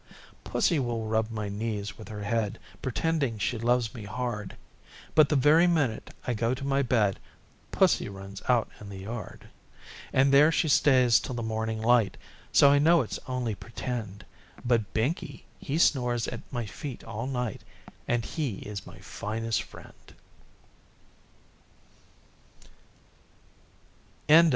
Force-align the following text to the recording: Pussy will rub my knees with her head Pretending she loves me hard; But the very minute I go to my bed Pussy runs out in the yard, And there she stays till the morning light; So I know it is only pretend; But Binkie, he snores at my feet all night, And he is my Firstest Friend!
Pussy 0.43 0.79
will 0.79 1.05
rub 1.05 1.29
my 1.29 1.47
knees 1.47 1.95
with 1.95 2.07
her 2.07 2.23
head 2.23 2.57
Pretending 2.81 3.37
she 3.37 3.59
loves 3.59 3.93
me 3.93 4.03
hard; 4.05 4.57
But 5.13 5.29
the 5.29 5.35
very 5.35 5.67
minute 5.67 6.09
I 6.25 6.33
go 6.33 6.55
to 6.55 6.63
my 6.65 6.81
bed 6.81 7.19
Pussy 7.69 8.09
runs 8.09 8.41
out 8.49 8.67
in 8.79 8.89
the 8.89 8.97
yard, 8.97 9.47
And 10.11 10.33
there 10.33 10.51
she 10.51 10.67
stays 10.69 11.19
till 11.19 11.35
the 11.35 11.43
morning 11.43 11.83
light; 11.83 12.17
So 12.51 12.71
I 12.71 12.79
know 12.79 13.03
it 13.03 13.11
is 13.11 13.19
only 13.27 13.53
pretend; 13.53 14.25
But 14.65 14.91
Binkie, 14.91 15.43
he 15.59 15.77
snores 15.77 16.27
at 16.27 16.41
my 16.51 16.65
feet 16.65 17.03
all 17.03 17.27
night, 17.27 17.61
And 18.07 18.25
he 18.25 18.55
is 18.65 18.87
my 18.87 18.97
Firstest 18.97 19.61
Friend! 19.61 20.13